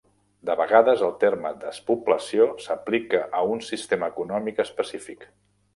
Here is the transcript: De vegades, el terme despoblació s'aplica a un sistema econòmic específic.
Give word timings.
De 0.49 0.53
vegades, 0.61 1.03
el 1.07 1.13
terme 1.23 1.51
despoblació 1.65 2.49
s'aplica 2.67 3.23
a 3.39 3.45
un 3.53 3.65
sistema 3.71 4.13
econòmic 4.17 4.65
específic. 4.71 5.33